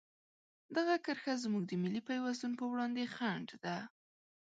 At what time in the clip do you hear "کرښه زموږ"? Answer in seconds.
1.05-1.63